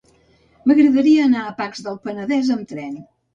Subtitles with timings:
[0.71, 2.99] M'agradaria anar a Pacs del Penedès amb tren.